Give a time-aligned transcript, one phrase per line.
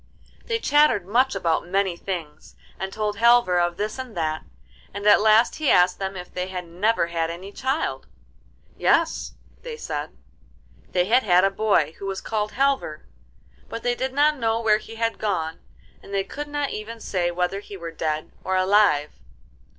[0.45, 4.41] They chattered much about many things, and told Halvor of this and of that,
[4.95, 8.07] and at last he asked them if they had never had any child.
[8.75, 10.17] 'Yes,' they said;
[10.91, 13.05] they had had a boy who was called Halvor,
[13.69, 15.59] but they did not know where he had gone,
[16.01, 19.11] and they could not even say whether he were dead or alive.